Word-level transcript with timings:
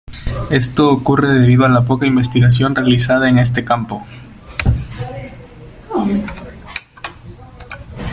Esto 0.49 0.89
ocurre 0.89 1.31
debido 1.31 1.63
a 1.63 1.69
la 1.69 1.85
poca 1.85 2.07
investigación 2.07 2.73
realizada 2.73 3.29
en 3.29 3.37
este 3.37 3.63
campo. 3.63 4.03